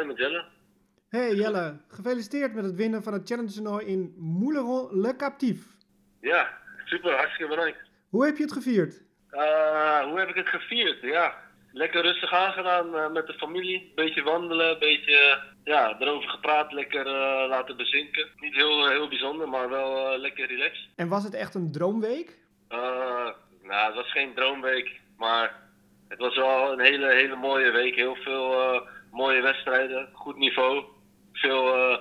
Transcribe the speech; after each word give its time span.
hi 0.00 0.06
met 0.06 0.18
Jelle. 0.18 0.44
Hey 1.08 1.34
Jelle, 1.34 1.80
gefeliciteerd 1.88 2.54
met 2.54 2.64
het 2.64 2.74
winnen 2.74 3.02
van 3.02 3.12
het 3.12 3.28
challenge 3.28 3.52
toernooi 3.52 3.86
in 3.86 4.14
Mouleron 4.16 5.00
Le 5.00 5.16
Captif. 5.16 5.58
Ja, 6.20 6.58
super, 6.84 7.16
hartstikke 7.16 7.54
bedankt. 7.54 7.78
Hoe 8.08 8.24
heb 8.24 8.36
je 8.36 8.42
het 8.42 8.52
gevierd? 8.52 9.02
Uh, 9.32 10.02
hoe 10.02 10.18
heb 10.18 10.28
ik 10.28 10.34
het 10.34 10.48
gevierd? 10.48 11.00
Ja, 11.02 11.34
lekker 11.72 12.02
rustig 12.02 12.32
aangedaan 12.32 12.94
uh, 12.94 13.10
met 13.10 13.26
de 13.26 13.32
familie. 13.32 13.92
Beetje 13.94 14.22
wandelen, 14.22 14.78
beetje 14.78 15.42
ja, 15.64 15.96
erover 16.00 16.28
gepraat, 16.28 16.72
lekker 16.72 17.06
uh, 17.06 17.48
laten 17.48 17.76
bezinken. 17.76 18.28
Niet 18.36 18.54
heel, 18.54 18.88
heel 18.88 19.08
bijzonder, 19.08 19.48
maar 19.48 19.68
wel 19.68 20.18
lekker 20.18 20.46
relaxed. 20.46 20.88
En 20.96 21.08
was 21.08 21.24
het 21.24 21.34
echt 21.34 21.54
een 21.54 21.72
droomweek? 21.72 22.38
nou, 23.62 23.86
het 23.86 23.94
was 23.94 24.12
geen 24.12 24.34
droomweek, 24.34 25.00
maar 25.16 25.54
het 26.08 26.18
was 26.18 26.36
wel 26.36 26.72
een 26.72 26.80
hele, 26.80 27.12
hele 27.12 27.36
mooie 27.36 27.70
week. 27.70 27.94
Heel 27.94 28.14
veel 28.14 28.82
mooie 29.10 29.42
wedstrijden, 29.42 30.08
goed 30.12 30.36
niveau, 30.36 30.84
veel, 31.32 31.98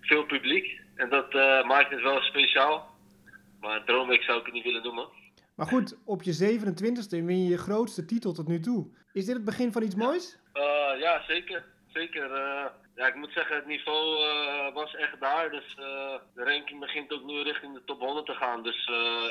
veel 0.00 0.24
publiek. 0.24 0.80
En 0.94 1.08
dat 1.08 1.32
maakt 1.66 1.90
het 1.90 2.02
wel 2.02 2.20
speciaal. 2.20 2.88
Maar 3.60 3.84
droomweek 3.84 4.22
zou 4.22 4.38
ik 4.38 4.44
het 4.44 4.54
niet 4.54 4.64
willen 4.64 4.82
noemen. 4.82 5.08
Maar 5.54 5.66
goed, 5.66 5.96
op 6.04 6.22
je 6.22 6.58
27e 6.58 7.24
win 7.24 7.42
je 7.42 7.48
je 7.48 7.58
grootste 7.58 8.04
titel 8.04 8.32
tot 8.32 8.48
nu 8.48 8.60
toe. 8.60 8.86
Is 9.12 9.24
dit 9.24 9.34
het 9.34 9.44
begin 9.44 9.72
van 9.72 9.82
iets 9.82 9.94
moois? 9.94 10.38
Uh, 10.54 11.00
ja, 11.00 11.22
zeker. 11.26 11.64
Zeker. 11.92 12.30
Uh, 12.30 12.64
ja, 12.94 13.06
ik 13.06 13.14
moet 13.14 13.32
zeggen, 13.32 13.56
het 13.56 13.66
niveau 13.66 14.24
uh, 14.24 14.74
was 14.74 14.94
echt 14.94 15.20
daar. 15.20 15.50
Dus 15.50 15.74
de 16.34 16.44
ranking 16.44 16.80
begint 16.80 17.12
ook 17.12 17.24
nu 17.24 17.42
richting 17.42 17.74
de 17.74 17.84
top 17.84 18.00
100 18.00 18.26
te 18.26 18.34
gaan. 18.34 18.62
Dus 18.62 18.84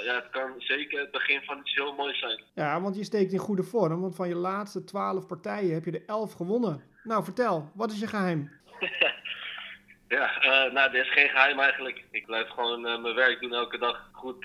ja, 0.04 0.16
het 0.16 0.30
kan 0.30 0.54
zeker 0.58 1.00
het 1.00 1.12
begin 1.12 1.42
van 1.42 1.60
iets 1.60 1.76
heel 1.76 1.94
moois 1.94 2.20
zijn. 2.20 2.44
Ja, 2.56 2.82
want 2.82 2.96
je 2.96 3.04
steekt 3.04 3.32
in 3.32 3.40
goede 3.40 3.64
vorm. 3.64 4.02
Want 4.02 4.16
van 4.16 4.28
je 4.28 4.36
laatste 4.36 4.84
12 4.84 5.28
partijen 5.28 5.74
heb 5.74 5.86
je 5.86 5.92
er 5.92 6.06
11 6.06 6.34
gewonnen. 6.34 6.84
Nou, 7.04 7.24
vertel, 7.24 7.72
wat 7.76 7.92
is 7.92 8.00
je 8.00 8.08
geheim? 8.08 8.52
ja, 10.16 10.32
nou, 10.74 10.92
dit 10.92 11.06
is 11.06 11.14
geen 11.14 11.30
geheim 11.30 11.60
eigenlijk. 11.60 12.04
Ik 12.12 12.26
blijf 12.26 12.50
gewoon 12.50 12.82
mijn 12.82 13.16
werk 13.16 13.42
doen 13.42 13.54
elke 13.54 13.78
dag. 13.78 14.10
Goed 14.12 14.44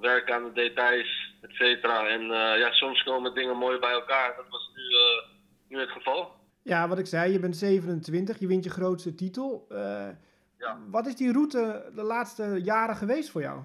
werken 0.00 0.34
aan 0.34 0.44
de 0.44 0.52
details, 0.52 1.34
et 1.42 1.54
cetera. 1.54 2.06
En 2.06 2.22
ja, 2.58 2.72
soms 2.72 3.02
komen 3.02 3.34
dingen 3.34 3.56
mooi 3.56 3.78
bij 3.78 3.92
elkaar. 3.92 4.36
Dat 4.36 4.48
was 4.48 4.70
nu, 4.74 4.82
nu 5.68 5.80
het 5.80 5.90
geval. 5.90 6.42
Ja, 6.64 6.88
wat 6.88 6.98
ik 6.98 7.06
zei, 7.06 7.32
je 7.32 7.38
bent 7.38 7.56
27, 7.56 8.38
je 8.38 8.46
wint 8.46 8.64
je 8.64 8.70
grootste 8.70 9.14
titel. 9.14 9.66
Uh, 9.70 10.08
ja. 10.58 10.78
Wat 10.90 11.06
is 11.06 11.16
die 11.16 11.32
route 11.32 11.90
de 11.94 12.02
laatste 12.02 12.60
jaren 12.62 12.96
geweest 12.96 13.30
voor 13.30 13.40
jou? 13.40 13.62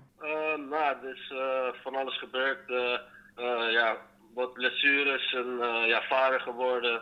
nou, 0.69 0.95
er 1.03 1.09
is 1.16 1.33
van 1.83 1.95
alles 1.95 2.19
gebeurd. 2.19 2.59
ja, 3.72 3.97
wat 4.33 4.53
blessures 4.53 5.33
en 5.33 5.58
ja, 5.88 6.02
vader 6.02 6.39
geworden. 6.39 7.02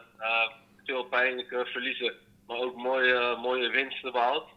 veel 0.83 1.03
pijnlijke 1.03 1.65
verliezen, 1.65 2.13
maar 2.47 2.57
ook 2.57 2.75
mooie, 2.75 3.37
mooie 3.41 3.69
winsten 3.69 4.11
behaald. 4.11 4.49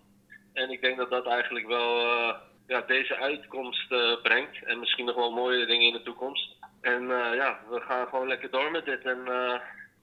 En 0.52 0.70
ik 0.70 0.80
denk 0.80 0.96
dat 0.96 1.10
dat 1.10 1.26
eigenlijk 1.26 1.66
wel 1.66 2.06
ja, 2.70 2.80
deze 2.86 3.16
uitkomst 3.16 3.92
uh, 3.92 4.20
brengt. 4.22 4.64
En 4.64 4.78
misschien 4.78 5.04
nog 5.04 5.14
wel 5.14 5.32
mooie 5.32 5.66
dingen 5.66 5.86
in 5.86 5.92
de 5.92 6.02
toekomst. 6.02 6.56
En 6.80 7.02
uh, 7.02 7.34
ja, 7.34 7.58
we 7.70 7.80
gaan 7.80 8.06
gewoon 8.06 8.28
lekker 8.28 8.50
door 8.50 8.70
met 8.70 8.84
dit. 8.84 9.04
En 9.04 9.18
uh, 9.28 9.54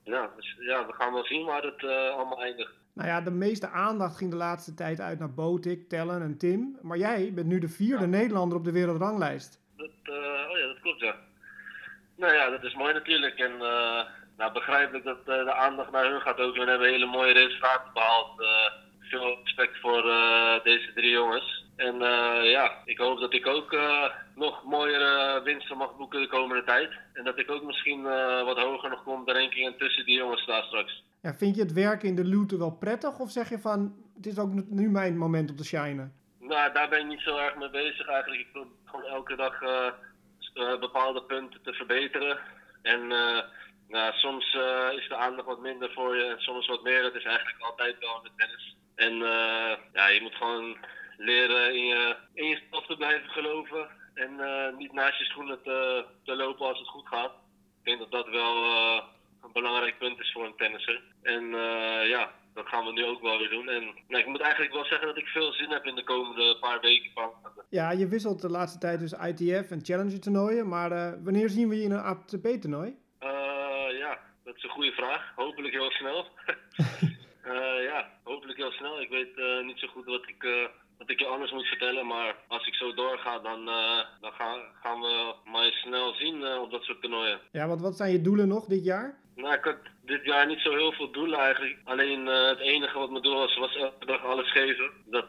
ja, 0.07 0.29
dus, 0.35 0.55
ja, 0.59 0.85
we 0.85 0.93
gaan 0.93 1.13
wel 1.13 1.25
zien 1.25 1.45
waar 1.45 1.63
het 1.63 1.83
allemaal 2.13 2.41
eindigt. 2.41 2.71
Nou 2.93 3.09
ja, 3.09 3.21
de 3.21 3.31
meeste 3.31 3.67
aandacht 3.69 4.17
ging 4.17 4.31
de 4.31 4.37
laatste 4.37 4.73
tijd 4.73 4.99
uit 4.99 5.19
naar 5.19 5.33
Botik, 5.33 5.89
Tellen 5.89 6.21
en 6.21 6.37
Tim. 6.37 6.77
Maar 6.81 6.97
jij 6.97 7.31
bent 7.33 7.47
nu 7.47 7.59
de 7.59 7.67
vierde 7.67 8.03
ja. 8.03 8.09
Nederlander 8.09 8.57
op 8.57 8.63
de 8.63 8.71
wereldranglijst. 8.71 9.61
Dat, 9.77 9.89
oh 10.49 10.57
ja, 10.57 10.67
dat 10.67 10.79
klopt 10.81 10.99
ja. 10.99 11.15
Nou 12.15 12.33
ja, 12.33 12.49
dat 12.49 12.63
is 12.63 12.73
mooi 12.73 12.93
natuurlijk. 12.93 13.39
En 13.39 13.57
nou, 14.37 14.53
begrijpelijk 14.53 15.03
dat 15.03 15.25
de 15.25 15.53
aandacht 15.53 15.91
naar 15.91 16.11
hun 16.11 16.21
gaat 16.21 16.39
ook. 16.39 16.55
We 16.55 16.63
hebben 16.63 16.89
hele 16.89 17.05
mooie 17.05 17.33
resultaten 17.33 17.93
behaald. 17.93 18.31
veel 18.99 19.39
respect 19.43 19.79
voor 19.79 20.01
deze 20.63 20.91
drie 20.93 21.11
jongens. 21.11 21.56
En 21.77 21.95
uh, 21.95 22.51
ja, 22.51 22.81
ik 22.85 22.97
hoop 22.97 23.19
dat 23.19 23.33
ik 23.33 23.47
ook 23.47 23.73
uh, 23.73 24.03
nog 24.35 24.63
mooiere 24.63 25.41
winsten 25.43 25.77
mag 25.77 25.97
boeken 25.97 26.21
de 26.21 26.27
komende 26.27 26.63
tijd. 26.63 26.91
En 27.13 27.23
dat 27.23 27.39
ik 27.39 27.51
ook 27.51 27.63
misschien 27.63 27.99
uh, 27.99 28.43
wat 28.43 28.57
hoger 28.57 28.89
nog 28.89 29.03
kom 29.03 29.25
de 29.25 29.33
ranking 29.33 29.65
en 29.65 29.77
tussen 29.77 30.05
die 30.05 30.17
jongens 30.17 30.41
sta 30.41 30.61
straks. 30.61 31.03
Ja, 31.21 31.33
vind 31.33 31.55
je 31.55 31.61
het 31.61 31.73
werken 31.73 32.07
in 32.07 32.15
de 32.15 32.25
looten 32.25 32.57
wel 32.57 32.71
prettig? 32.71 33.19
Of 33.19 33.31
zeg 33.31 33.49
je 33.49 33.59
van, 33.59 33.95
het 34.15 34.25
is 34.25 34.39
ook 34.39 34.53
nu 34.69 34.89
mijn 34.89 35.17
moment 35.17 35.49
om 35.49 35.55
te 35.55 35.65
shinen? 35.65 36.13
Nou, 36.39 36.73
daar 36.73 36.89
ben 36.89 36.99
ik 36.99 37.07
niet 37.07 37.21
zo 37.21 37.37
erg 37.37 37.55
mee 37.55 37.69
bezig 37.69 38.07
eigenlijk. 38.07 38.41
Ik 38.41 38.51
probeer 38.51 38.71
gewoon 38.85 39.05
elke 39.05 39.35
dag 39.35 39.59
bepaalde 40.79 41.23
punten 41.23 41.61
te 41.63 41.73
verbeteren. 41.73 42.39
En 42.81 43.07
nou, 43.87 44.13
soms 44.13 44.45
is 44.95 45.07
de 45.07 45.15
aandacht 45.15 45.47
wat 45.47 45.61
minder 45.61 45.91
voor 45.93 46.15
je 46.15 46.23
en 46.23 46.39
soms 46.39 46.67
wat 46.67 46.83
meer. 46.83 47.01
Dat 47.01 47.15
is 47.15 47.23
eigenlijk 47.23 47.59
altijd 47.59 47.95
wel 47.99 48.19
met 48.23 48.31
tennis. 48.37 48.75
En 48.95 49.13
ja, 49.93 50.07
je 50.07 50.19
moet 50.21 50.35
gewoon 50.35 50.77
leren 51.17 51.75
in 51.75 51.85
je, 51.85 52.15
in 52.33 52.47
je 52.47 52.61
stof 52.67 52.85
te 52.85 52.95
blijven 52.95 53.29
geloven. 53.29 53.87
En 54.13 54.31
uh, 54.39 54.77
niet 54.77 54.93
naast 54.93 55.19
je 55.19 55.25
schoenen 55.25 55.61
te, 55.63 56.05
te, 56.23 56.35
lopen 56.35 56.65
als 56.67 56.79
het 56.79 56.87
goed 56.87 57.07
gaat. 57.07 57.31
Ik 57.79 57.83
denk 57.83 57.99
dat 57.99 58.11
dat 58.11 58.29
wel 58.29 58.63
uh, 58.63 59.01
een 59.43 59.51
belangrijk 59.53 59.97
punt 59.97 60.19
is 60.19 60.31
voor 60.31 60.45
een 60.45 60.55
tennisser. 60.55 61.01
En 61.21 61.43
uh, 61.43 62.07
ja, 62.07 62.31
dat 62.53 62.67
gaan 62.67 62.85
we 62.85 62.91
nu 62.91 63.05
ook 63.05 63.21
wel 63.21 63.37
weer 63.37 63.49
doen. 63.49 63.69
En 63.69 63.83
nou, 64.07 64.23
ik 64.23 64.27
moet 64.27 64.41
eigenlijk 64.41 64.73
wel 64.73 64.85
zeggen 64.85 65.07
dat 65.07 65.17
ik 65.17 65.25
veel 65.25 65.51
zin 65.51 65.69
heb 65.69 65.85
in 65.85 65.95
de 65.95 66.03
komende 66.03 66.57
paar 66.59 66.79
weken. 66.79 67.11
Ja, 67.69 67.91
je 67.91 68.07
wisselt 68.07 68.41
de 68.41 68.49
laatste 68.49 68.79
tijd 68.79 68.99
dus 68.99 69.13
ITF 69.13 69.71
en 69.71 69.85
Challenger 69.85 70.19
toernooien. 70.19 70.67
Maar 70.67 71.23
wanneer 71.23 71.49
zien 71.49 71.69
we 71.69 71.75
je 71.75 71.83
in 71.83 71.91
een 71.91 72.03
ATP 72.03 72.47
toernooi? 72.47 72.95
ja, 73.99 74.19
dat 74.43 74.55
is 74.55 74.63
een 74.63 74.69
goede 74.69 74.91
vraag. 74.91 75.31
Hopelijk 75.35 75.73
heel 75.73 75.91
snel. 75.91 76.27
ja, 77.91 78.11
hopelijk 78.23 78.57
heel 78.57 78.71
snel. 78.71 79.01
Ik 79.01 79.09
weet 79.09 79.63
niet 79.65 79.79
zo 79.79 79.87
goed 79.87 80.05
wat 80.05 80.27
ik 80.27 80.69
dat 81.07 81.15
ik 81.15 81.25
je 81.25 81.33
anders 81.33 81.51
moet 81.51 81.65
vertellen. 81.65 82.07
Maar 82.07 82.35
als 82.47 82.67
ik 82.67 82.73
zo 82.73 82.93
doorga, 82.93 83.39
dan, 83.39 83.67
uh, 83.67 83.99
dan 84.21 84.31
gaan, 84.31 84.59
gaan 84.83 84.99
we 84.99 85.33
mij 85.51 85.71
snel 85.71 86.13
zien 86.13 86.41
uh, 86.41 86.61
op 86.61 86.71
dat 86.71 86.83
soort 86.83 87.01
toernooien. 87.01 87.39
Ja, 87.51 87.67
want 87.67 87.81
wat 87.81 87.97
zijn 87.97 88.11
je 88.11 88.21
doelen 88.21 88.47
nog 88.47 88.65
dit 88.65 88.83
jaar? 88.83 89.17
Nou, 89.35 89.53
ik 89.53 89.63
had 89.63 89.77
dit 90.05 90.25
jaar 90.25 90.47
niet 90.47 90.59
zo 90.59 90.71
heel 90.71 90.91
veel 90.91 91.11
doelen 91.11 91.39
eigenlijk. 91.39 91.77
Alleen 91.83 92.27
uh, 92.27 92.47
het 92.47 92.59
enige 92.59 92.97
wat 92.97 93.09
mijn 93.09 93.23
doel 93.23 93.35
was, 93.35 93.57
was 93.57 93.75
elke 93.75 94.05
dag 94.05 94.25
alles 94.25 94.51
geven. 94.51 94.91
Dat 95.05 95.27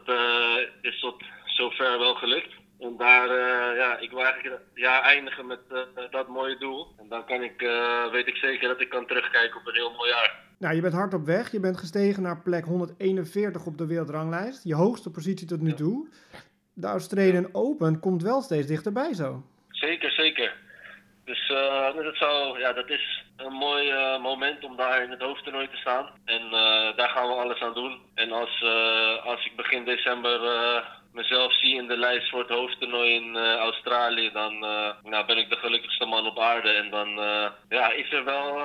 is 0.81 0.99
tot 0.99 1.23
zover 1.45 1.99
wel 1.99 2.15
gelukt. 2.15 2.53
En 2.79 2.97
daar, 2.97 3.35
ja, 3.75 3.97
ik 3.97 4.09
wil 4.09 4.23
eigenlijk 4.23 4.55
het 4.55 4.67
jaar 4.73 5.01
eindigen 5.01 5.45
met 5.47 5.59
dat 6.11 6.27
mooie 6.27 6.57
doel. 6.57 6.87
En 6.97 7.09
dan 7.09 7.25
kan 7.25 7.43
ik, 7.43 7.59
weet 8.11 8.27
ik 8.27 8.35
zeker 8.35 8.67
dat 8.67 8.81
ik 8.81 8.89
kan 8.89 9.07
terugkijken 9.07 9.59
op 9.59 9.67
een 9.67 9.73
heel 9.73 9.93
mooi 9.93 10.09
jaar. 10.09 10.48
Nou, 10.59 10.75
je 10.75 10.81
bent 10.81 10.93
hard 10.93 11.13
op 11.13 11.25
weg. 11.25 11.51
Je 11.51 11.59
bent 11.59 11.77
gestegen 11.77 12.23
naar 12.23 12.41
plek 12.41 12.65
141 12.65 13.65
op 13.65 13.77
de 13.77 13.87
wereldranglijst. 13.87 14.63
Je 14.63 14.75
hoogste 14.75 15.11
positie 15.11 15.47
tot 15.47 15.61
nu 15.61 15.73
toe. 15.73 16.07
De 16.73 16.87
Australian 16.87 17.49
Open 17.51 17.99
komt 17.99 18.23
wel 18.23 18.41
steeds 18.41 18.67
dichterbij 18.67 19.13
zo. 19.13 19.43
Zeker, 19.69 20.11
zeker. 20.11 20.55
Dus 21.25 21.49
uh, 21.49 21.95
dat, 21.95 22.15
zou, 22.15 22.59
ja, 22.59 22.73
dat 22.73 22.89
is 22.89 23.25
een 23.37 23.53
mooi 23.53 23.91
uh, 23.91 24.21
moment 24.21 24.63
om 24.63 24.75
daar 24.75 25.03
in 25.03 25.09
het 25.09 25.21
hoofdtoernooi 25.21 25.69
te 25.69 25.77
staan. 25.77 26.09
En 26.25 26.41
uh, 26.45 26.51
daar 26.95 27.09
gaan 27.09 27.27
we 27.27 27.33
alles 27.33 27.61
aan 27.61 27.73
doen. 27.73 27.99
En 28.13 28.31
als, 28.31 28.63
als 29.23 29.45
ik 29.45 29.55
begin 29.55 29.85
december 29.85 30.39
mezelf 31.13 31.53
zie 31.53 31.75
in 31.75 31.87
de 31.87 31.97
lijst 31.97 32.29
voor 32.29 32.39
het 32.39 32.49
hoofdtoernooi 32.49 33.13
in 33.13 33.35
uh, 33.35 33.55
Australië, 33.55 34.31
dan 34.31 34.53
uh, 34.53 34.89
nou, 35.03 35.25
ben 35.25 35.37
ik 35.37 35.49
de 35.49 35.55
gelukkigste 35.55 36.05
man 36.05 36.25
op 36.25 36.39
aarde. 36.39 36.69
En 36.69 36.89
dan 36.89 37.09
uh, 37.09 37.47
ja, 37.69 37.91
is 37.91 38.11
er 38.11 38.23
wel 38.23 38.57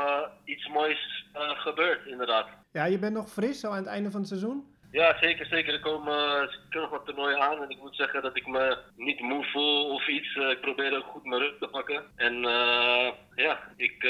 iets 0.45 0.69
moois 0.69 1.25
gebeurd, 1.37 2.07
inderdaad. 2.07 2.49
Ja, 2.73 2.85
je 2.85 2.99
bent 2.99 3.15
nog 3.15 3.31
fris 3.31 3.61
zo 3.61 3.71
aan 3.71 3.77
het 3.77 3.87
einde 3.87 4.11
van 4.11 4.21
het 4.21 4.29
seizoen? 4.29 4.73
Ja, 4.91 5.17
zeker, 5.21 5.47
zeker. 5.47 5.73
Er 5.73 5.81
komen 5.81 6.49
nog 6.71 6.91
wat 6.91 7.07
toernooien 7.07 7.41
aan 7.41 7.63
en 7.63 7.71
ik 7.71 7.81
moet 7.81 7.97
zeggen 7.97 8.23
dat 8.23 8.37
ik 8.37 8.47
me 8.47 8.79
niet 8.97 9.21
moe 9.21 9.45
voel 9.45 9.91
of 9.91 10.09
iets. 10.09 10.37
ik 10.37 10.61
probeer 10.61 10.97
ook 10.97 11.05
goed 11.05 11.25
mijn 11.25 11.41
rug 11.41 11.59
te 11.59 11.69
pakken. 11.69 12.03
En 12.17 12.35
ja, 13.35 13.59
ik, 13.77 14.09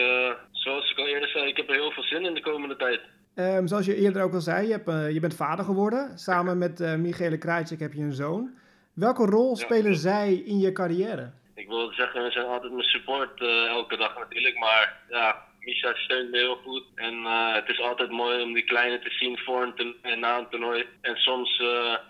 zoals 0.50 0.90
ik 0.90 0.98
al 0.98 1.06
eerder 1.06 1.28
zei, 1.28 1.46
ik 1.46 1.56
heb 1.56 1.68
er 1.68 1.74
heel 1.74 1.90
veel 1.90 2.02
zin 2.02 2.24
in 2.24 2.34
de 2.34 2.40
komende 2.40 2.76
tijd. 2.76 3.00
Um, 3.36 3.66
zoals 3.66 3.86
je 3.86 3.96
eerder 3.96 4.22
ook 4.22 4.34
al 4.34 4.40
zei, 4.40 4.66
je, 4.66 4.72
hebt, 4.72 4.88
uh, 4.88 5.10
je 5.10 5.20
bent 5.20 5.36
vader 5.36 5.64
geworden. 5.64 6.18
Samen 6.18 6.58
met 6.58 6.80
uh, 6.80 6.94
Michele 6.94 7.38
Krajcik 7.38 7.80
heb 7.80 7.92
je 7.92 8.02
een 8.02 8.12
zoon. 8.12 8.54
Welke 8.92 9.24
rol 9.24 9.56
spelen 9.56 9.90
ja. 9.90 9.96
zij 9.96 10.34
in 10.34 10.58
je 10.58 10.72
carrière? 10.72 11.32
Ik 11.54 11.68
wil 11.68 11.92
zeggen, 11.92 12.24
ze 12.24 12.30
zijn 12.30 12.46
altijd 12.46 12.72
mijn 12.72 12.84
support 12.84 13.40
uh, 13.40 13.66
elke 13.66 13.96
dag 13.96 14.18
natuurlijk. 14.18 14.58
Maar 14.58 15.00
ja, 15.08 15.42
Misha 15.60 15.94
steunt 15.94 16.30
me 16.30 16.36
heel 16.36 16.56
goed. 16.56 16.84
En 16.94 17.24
het 17.54 17.68
is 17.68 17.80
altijd 17.80 18.10
mooi 18.10 18.42
om 18.42 18.52
die 18.52 18.64
kleine 18.64 18.98
te 18.98 19.10
zien 19.10 19.38
voor 19.38 19.62
een 19.62 19.94
en 20.02 20.20
na 20.20 20.38
een 20.38 20.48
toernooi. 20.48 20.84
En 21.00 21.16
soms 21.16 21.62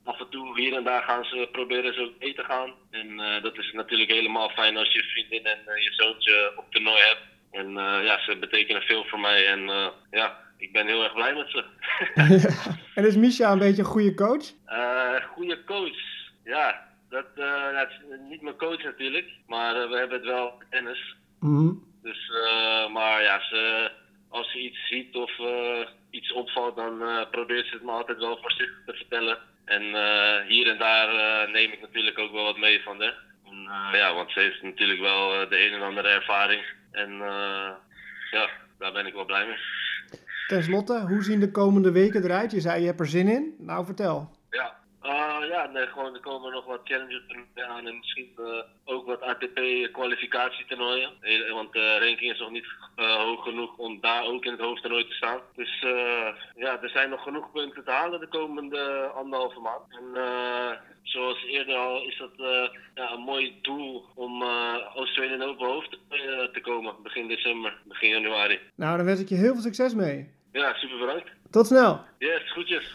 af 0.04 0.20
en 0.20 0.28
toe 0.30 0.60
hier 0.60 0.76
en 0.76 0.84
daar 0.84 1.02
gaan 1.02 1.24
ze 1.24 1.48
proberen 1.52 1.94
zo 1.94 2.10
mee 2.18 2.34
te 2.34 2.44
gaan. 2.44 2.72
En 2.90 3.40
dat 3.42 3.58
is 3.58 3.72
natuurlijk 3.72 4.10
helemaal 4.10 4.48
fijn 4.48 4.76
als 4.76 4.92
je 4.92 5.02
vriendin 5.02 5.46
en 5.46 5.82
je 5.82 5.92
zoontje 5.92 6.52
op 6.56 6.64
toernooi 6.70 7.00
hebt. 7.00 7.22
En 7.50 7.72
ja, 8.04 8.20
ze 8.20 8.36
betekenen 8.36 8.82
veel 8.82 9.04
voor 9.04 9.20
mij. 9.20 9.46
En 9.46 9.60
ja, 10.10 10.42
ik 10.64 10.72
ben 10.72 10.86
heel 10.86 11.02
erg 11.02 11.14
blij 11.14 11.34
met 11.34 11.50
ze. 11.50 11.64
en 12.94 13.06
is 13.06 13.16
Misha 13.16 13.52
een 13.52 13.58
beetje 13.58 13.82
een 13.82 13.88
goede 13.88 14.14
coach? 14.14 14.44
Uh, 14.68 15.24
goede 15.32 15.64
coach, 15.64 15.98
ja. 16.44 16.92
Dat, 17.08 17.36
dat, 17.36 17.88
is 17.88 18.00
niet 18.28 18.42
mijn 18.42 18.56
coach 18.56 18.82
natuurlijk, 18.82 19.26
maar 19.46 19.76
uh, 19.76 19.88
we 19.88 19.96
hebben 19.96 20.18
het 20.18 20.26
wel 20.26 20.62
tennis. 20.70 21.16
Mm 21.40 21.56
-hmm. 21.56 21.92
Dus, 22.02 22.30
maar 22.92 23.22
ja, 23.22 23.40
ze, 23.40 23.90
als 24.28 24.52
ze 24.52 24.58
iets 24.58 24.86
ziet 24.88 25.14
of 25.14 25.30
iets 26.10 26.32
opvalt, 26.32 26.76
dan 26.76 27.02
probeert 27.30 27.66
ze 27.66 27.74
het 27.74 27.82
me 27.82 27.90
altijd 27.90 28.18
wel 28.18 28.38
voorzichtig 28.40 28.82
te 28.86 28.92
vertellen. 28.92 29.38
En 29.64 29.82
hier 30.46 30.68
en 30.68 30.78
daar 30.78 31.50
neem 31.50 31.72
ik 31.72 31.80
natuurlijk 31.80 32.18
ook 32.18 32.32
wel 32.32 32.44
wat 32.44 32.58
mee 32.58 32.82
van 32.82 32.98
ja, 33.92 34.14
want 34.14 34.30
ze 34.30 34.40
heeft 34.40 34.62
natuurlijk 34.62 35.00
wel 35.00 35.48
de 35.48 35.66
een 35.66 35.72
en 35.72 35.82
andere 35.82 36.08
ervaring. 36.08 36.62
En 36.92 37.10
ja, 38.30 38.48
daar 38.78 38.92
ben 38.92 39.06
ik 39.06 39.14
wel 39.14 39.24
blij 39.24 39.46
mee. 39.46 39.58
Ten 40.46 40.62
slotte, 40.62 41.04
hoe 41.08 41.22
zien 41.22 41.40
de 41.40 41.50
komende 41.50 41.90
weken 41.90 42.24
eruit? 42.24 42.50
Je 42.50 42.60
zei 42.60 42.80
je 42.80 42.86
hebt 42.86 43.00
er 43.00 43.06
zin 43.06 43.28
in. 43.28 43.54
Nou, 43.58 43.84
vertel. 43.84 44.30
Ja, 45.54 45.66
uh, 45.66 45.72
nee, 45.72 45.86
gewoon, 45.86 46.14
er 46.14 46.20
komen 46.20 46.52
nog 46.52 46.64
wat 46.64 46.80
challenger 46.84 47.22
aan 47.68 47.86
en 47.86 47.96
misschien 47.96 48.30
uh, 48.38 48.62
ook 48.84 49.06
wat 49.06 49.20
ATP 49.20 49.58
kwalificatietoernooien. 49.92 51.10
Want 51.52 51.72
de 51.72 51.98
ranking 51.98 52.32
is 52.32 52.38
nog 52.38 52.50
niet 52.50 52.66
uh, 52.96 53.16
hoog 53.16 53.42
genoeg 53.42 53.76
om 53.76 54.00
daar 54.00 54.24
ook 54.24 54.44
in 54.44 54.50
het 54.50 54.60
hoofdtoernooi 54.60 55.06
te 55.06 55.14
staan. 55.14 55.40
Dus 55.54 55.80
ja, 56.56 56.82
er 56.82 56.88
zijn 56.88 57.10
nog 57.10 57.22
genoeg 57.22 57.52
punten 57.52 57.84
te 57.84 57.90
halen 57.90 58.20
de 58.20 58.28
komende 58.28 59.10
anderhalve 59.14 59.60
maand. 59.60 59.84
En 59.88 60.06
zoals 61.02 61.44
eerder 61.44 61.74
al 61.74 62.02
is 62.02 62.18
dat 62.18 62.32
ja, 62.94 63.12
een 63.12 63.20
mooi 63.20 63.58
doel 63.62 64.04
om 64.14 64.42
Australian 64.94 65.42
Open 65.42 65.66
hoofd 65.66 65.98
te 66.52 66.60
komen 66.62 66.94
begin 67.02 67.28
december, 67.28 67.76
begin 67.84 68.08
januari. 68.08 68.60
Nou, 68.74 68.96
dan 68.96 69.06
wens 69.06 69.20
ik 69.20 69.28
je 69.28 69.34
heel 69.34 69.52
veel 69.52 69.62
succes 69.62 69.94
mee. 69.94 70.30
Ja, 70.52 70.74
super 70.74 70.98
bedankt. 70.98 71.30
Tot 71.50 71.66
snel. 71.66 72.00
Yes, 72.18 72.50
groetjes. 72.50 72.92